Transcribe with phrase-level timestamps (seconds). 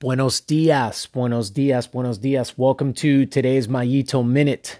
[0.00, 2.56] Buenos dias, buenos dias, buenos dias.
[2.56, 4.78] Welcome to today's Mayito Minute.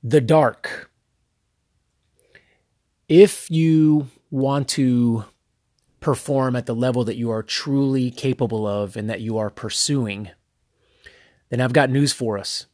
[0.00, 0.92] The dark.
[3.08, 5.24] If you want to
[5.98, 10.30] perform at the level that you are truly capable of and that you are pursuing,
[11.50, 12.66] then I've got news for us.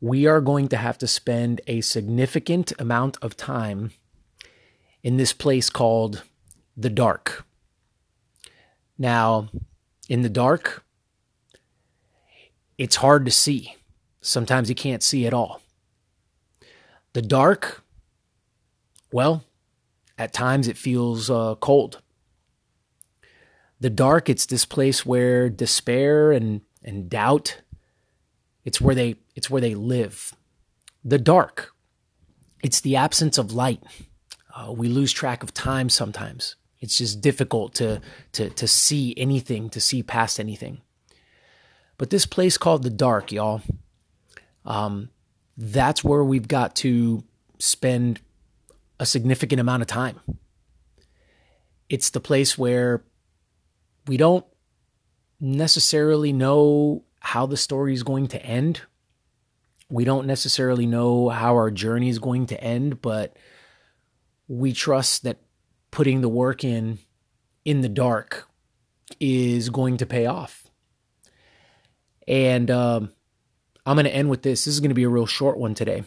[0.00, 3.92] We are going to have to spend a significant amount of time
[5.04, 6.24] in this place called
[6.76, 7.46] the dark.
[9.00, 9.48] Now,
[10.10, 10.84] in the dark,
[12.76, 13.74] it's hard to see.
[14.20, 15.62] Sometimes you can't see at all.
[17.14, 17.82] The dark,
[19.10, 19.42] well,
[20.18, 22.02] at times it feels uh, cold.
[23.80, 27.62] The dark, it's this place where despair and, and doubt,
[28.66, 30.34] it's where they it's where they live.
[31.02, 31.72] The dark,
[32.62, 33.82] it's the absence of light.
[34.54, 36.56] Uh, we lose track of time sometimes.
[36.80, 38.00] It's just difficult to,
[38.32, 40.80] to, to see anything, to see past anything.
[41.98, 43.60] But this place called the dark, y'all,
[44.64, 45.10] um,
[45.56, 47.22] that's where we've got to
[47.58, 48.20] spend
[48.98, 50.20] a significant amount of time.
[51.90, 53.02] It's the place where
[54.06, 54.46] we don't
[55.40, 58.82] necessarily know how the story is going to end.
[59.90, 63.36] We don't necessarily know how our journey is going to end, but
[64.48, 65.38] we trust that
[65.90, 66.98] putting the work in
[67.64, 68.48] in the dark
[69.18, 70.66] is going to pay off.
[72.26, 73.12] And um,
[73.84, 74.64] I'm going to end with this.
[74.64, 76.04] This is going to be a real short one today.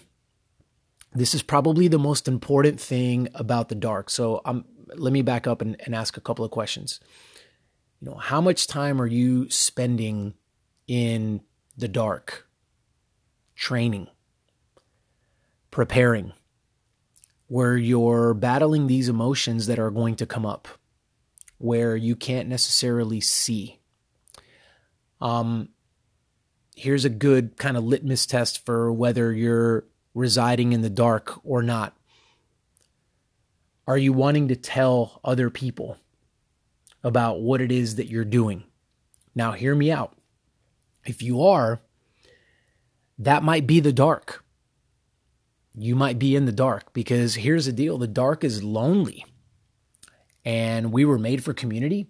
[1.13, 4.09] This is probably the most important thing about the dark.
[4.09, 6.99] So um, let me back up and, and ask a couple of questions.
[7.99, 10.33] You know, how much time are you spending
[10.87, 11.41] in
[11.77, 12.47] the dark,
[13.55, 14.07] training,
[15.71, 16.33] preparing?
[17.53, 20.67] Where you're battling these emotions that are going to come up,
[21.59, 23.77] where you can't necessarily see.
[25.21, 25.69] Um,
[26.75, 31.61] here's a good kind of litmus test for whether you're residing in the dark or
[31.61, 31.95] not.
[33.85, 35.97] Are you wanting to tell other people
[37.03, 38.63] about what it is that you're doing?
[39.35, 40.17] Now, hear me out.
[41.05, 41.81] If you are,
[43.19, 44.42] that might be the dark
[45.75, 49.25] you might be in the dark because here's the deal the dark is lonely.
[50.45, 52.07] And we were made for community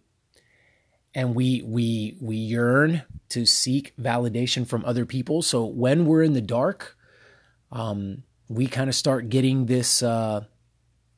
[1.14, 5.42] and we we we yearn to seek validation from other people.
[5.42, 6.98] So when we're in the dark
[7.72, 10.46] um, we kind of start getting this uh,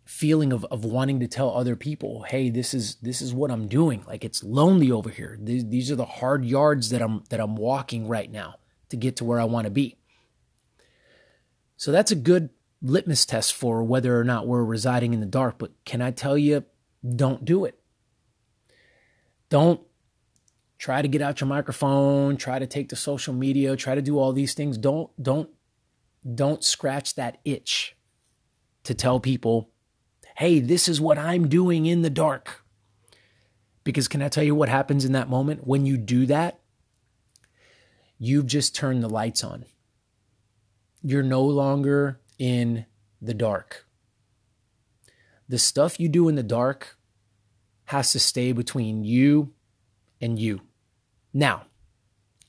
[0.06, 3.68] feeling of, of wanting to tell other people hey this is this is what i'm
[3.68, 4.04] doing.
[4.06, 5.38] Like it's lonely over here.
[5.42, 8.56] These, these are the hard yards that i'm that i'm walking right now
[8.90, 9.98] to get to where i want to be
[11.78, 12.50] so that's a good
[12.82, 15.58] litmus test for whether or not we're residing in the dark.
[15.58, 16.64] But can I tell you,
[17.16, 17.80] don't do it.
[19.50, 19.82] Don't
[20.78, 24.20] try to get out your microphone, try to take to social media, try to do
[24.20, 24.78] all these things.
[24.78, 25.50] Don't don't
[26.34, 27.96] don't scratch that itch
[28.84, 29.70] to tell people,
[30.38, 32.64] "Hey, this is what I'm doing in the dark."
[33.84, 36.60] Because can I tell you what happens in that moment when you do that?
[38.18, 39.66] You've just turned the lights on
[41.06, 42.88] you're no longer in
[43.22, 43.86] the dark.
[45.48, 46.98] The stuff you do in the dark
[47.86, 49.54] has to stay between you
[50.20, 50.62] and you.
[51.32, 51.68] Now,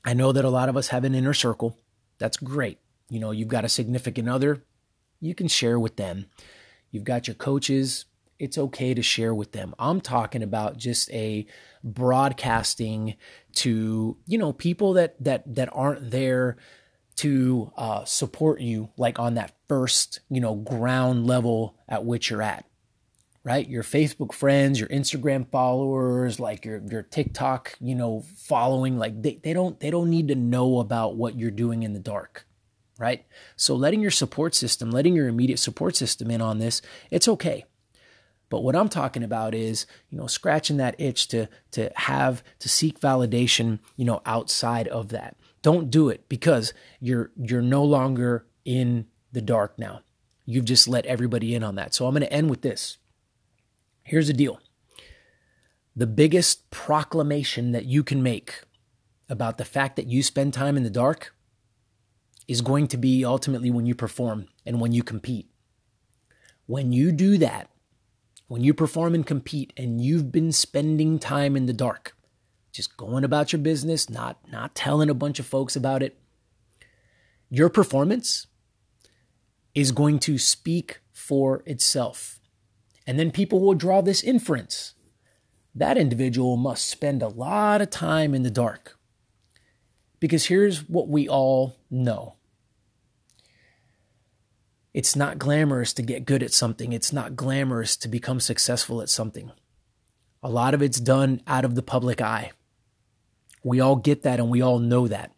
[0.03, 1.77] I know that a lot of us have an inner circle.
[2.17, 2.79] That's great.
[3.11, 4.63] You know, you've got a significant other,
[5.19, 6.25] you can share with them.
[6.89, 8.05] You've got your coaches,
[8.39, 9.75] it's okay to share with them.
[9.77, 11.45] I'm talking about just a
[11.83, 13.17] broadcasting
[13.57, 16.57] to, you know, people that that that aren't there
[17.17, 22.41] to uh, support you like on that first you know ground level at which you're
[22.41, 22.65] at
[23.43, 23.69] right?
[23.69, 29.39] Your facebook friends your instagram followers like your your tiktok you know following like they,
[29.41, 32.45] they don't they don't need to know about what you're doing in the dark
[32.99, 33.25] right?
[33.55, 37.65] So letting your support system letting your immediate support system in on this it's okay.
[38.49, 42.69] But what i'm talking about is you know scratching that itch to to have to
[42.69, 45.35] seek validation you know outside of that
[45.67, 49.99] don't do it because you're you're no longer in the dark now.
[50.45, 51.93] You've just let everybody in on that.
[51.93, 52.99] So I'm going to end with this.
[54.01, 54.61] Here's the deal.
[55.93, 58.61] The biggest proclamation that you can make
[59.27, 61.35] about the fact that you spend time in the dark
[62.47, 65.49] is going to be ultimately when you perform and when you compete.
[66.65, 67.69] When you do that,
[68.47, 72.16] when you perform and compete and you've been spending time in the dark,
[72.77, 76.17] just going about your business, not not telling a bunch of folks about it.
[77.49, 78.47] Your performance
[79.75, 82.39] is going to speak for itself.
[83.05, 84.93] And then people will draw this inference
[85.77, 88.97] that individual must spend a lot of time in the dark.
[90.19, 92.33] Because here's what we all know
[94.93, 99.09] it's not glamorous to get good at something, it's not glamorous to become successful at
[99.09, 99.51] something.
[100.41, 102.51] A lot of it's done out of the public eye.
[103.63, 105.31] We all get that and we all know that.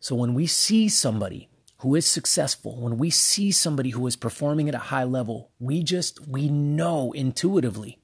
[0.00, 1.48] So when we see somebody
[1.78, 5.82] who is successful, when we see somebody who is performing at a high level, we
[5.82, 7.98] just, we know intuitively.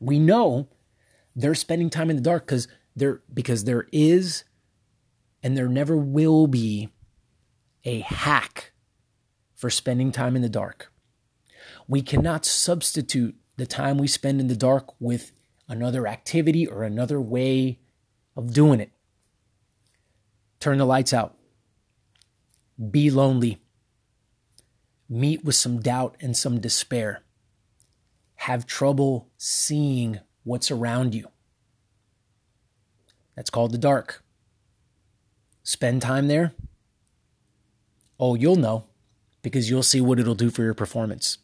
[0.00, 0.68] We know
[1.34, 4.44] they're spending time in the dark because there, because there is
[5.42, 6.90] and there never will be
[7.84, 8.72] a hack
[9.54, 10.92] for spending time in the dark.
[11.88, 15.32] We cannot substitute the time we spend in the dark with
[15.68, 17.78] another activity or another way
[18.36, 18.90] of doing it.
[20.60, 21.36] Turn the lights out.
[22.90, 23.58] Be lonely.
[25.08, 27.22] Meet with some doubt and some despair.
[28.36, 31.28] Have trouble seeing what's around you.
[33.36, 34.22] That's called the dark.
[35.62, 36.52] Spend time there.
[38.18, 38.84] Oh, you'll know
[39.42, 41.38] because you'll see what it'll do for your performance.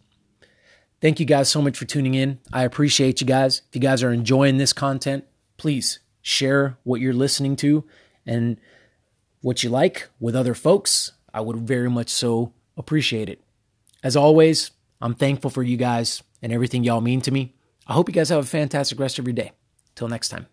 [1.00, 2.40] Thank you guys so much for tuning in.
[2.52, 3.62] I appreciate you guys.
[3.68, 5.24] If you guys are enjoying this content,
[5.56, 7.84] please share what you're listening to
[8.26, 8.60] and
[9.40, 11.12] what you like with other folks.
[11.32, 13.40] I would very much so appreciate it.
[14.02, 14.70] As always,
[15.00, 17.54] I'm thankful for you guys and everything y'all mean to me.
[17.86, 19.52] I hope you guys have a fantastic rest of your day.
[19.94, 20.48] Till next time.